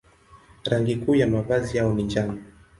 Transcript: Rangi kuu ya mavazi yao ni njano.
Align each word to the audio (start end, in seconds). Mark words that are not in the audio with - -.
Rangi 0.63 0.95
kuu 0.95 1.15
ya 1.15 1.27
mavazi 1.27 1.77
yao 1.77 1.93
ni 1.93 2.03
njano. 2.03 2.37